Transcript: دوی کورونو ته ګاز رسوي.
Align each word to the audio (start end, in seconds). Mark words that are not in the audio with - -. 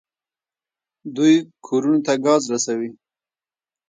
دوی 1.15 1.35
کورونو 1.65 1.99
ته 2.05 2.13
ګاز 2.25 2.43
رسوي. 2.53 2.89